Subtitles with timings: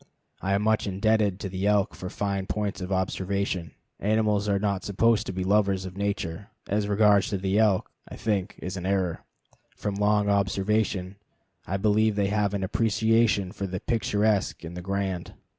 [0.41, 3.75] I am much indebted to the elk for fine points of observation.
[3.99, 6.49] Animals are not supposed to be lovers of nature.
[6.67, 9.23] As regards the elk, this, I think, is an error.
[9.77, 11.17] From long observation,
[11.67, 15.35] I believe they have an appreciation of the picturesque and the grand.